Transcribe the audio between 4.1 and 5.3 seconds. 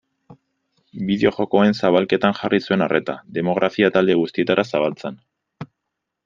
guztietara zabaltzen.